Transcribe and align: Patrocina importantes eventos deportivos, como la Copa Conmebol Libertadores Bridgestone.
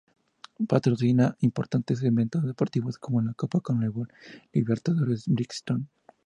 Patrocina 0.67 1.37
importantes 1.41 2.01
eventos 2.01 2.43
deportivos, 2.43 2.97
como 2.97 3.21
la 3.21 3.35
Copa 3.35 3.59
Conmebol 3.59 4.11
Libertadores 4.51 5.27
Bridgestone. 5.27 5.85